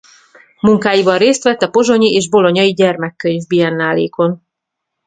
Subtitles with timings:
[0.59, 4.41] Munkáival részt vett a pozsonyi és bolognai gyermekkönyv-biennálékon.